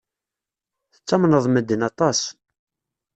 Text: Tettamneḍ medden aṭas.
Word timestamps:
Tettamneḍ 0.93 1.45
medden 1.49 1.81
aṭas. 1.89 2.19